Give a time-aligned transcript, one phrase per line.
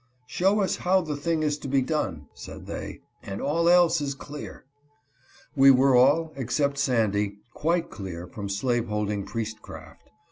[0.25, 4.15] "Show us how the thing is to be done," said they," and all else is
[4.15, 4.65] clear.'*
[5.55, 10.09] We were all, except Sandy, quite clear from slave holding priestcraft.